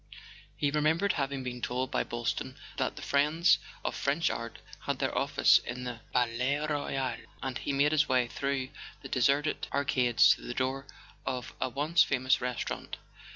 He 0.57 0.71
remembered 0.71 1.13
having 1.13 1.43
been 1.43 1.61
told 1.61 1.91
by 1.91 2.03
Boylston 2.03 2.55
that 2.77 2.95
"The 2.95 3.03
Friends 3.03 3.59
of 3.85 3.93
French 3.95 4.31
Art" 4.31 4.57
had 4.87 4.97
their 4.97 5.15
office 5.15 5.59
in 5.59 5.83
the 5.83 5.99
Palais 6.11 6.65
Royal, 6.67 7.17
and 7.43 7.55
he 7.59 7.71
made 7.71 7.91
his 7.91 8.09
way 8.09 8.27
through 8.27 8.69
the 9.03 9.09
de¬ 9.09 9.21
serted 9.21 9.71
arcades 9.71 10.33
to 10.33 10.41
the 10.41 10.55
door 10.55 10.87
of 11.23 11.53
a 11.61 11.69
once 11.69 12.01
famous 12.01 12.41
restaurant. 12.41 12.97